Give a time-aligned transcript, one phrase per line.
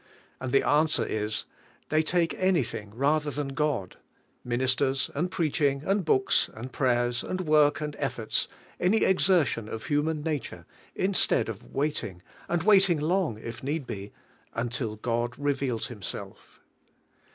[0.39, 1.45] And the answer is:
[1.89, 3.97] They take anything rather than God,—
[4.51, 8.47] minis ters, and preaching, and books, and prayers, and work, and efforts,
[8.79, 14.11] any exertion of human nature, instead of waiting, and waiting long if need be,
[14.55, 16.59] until God reveals Himself.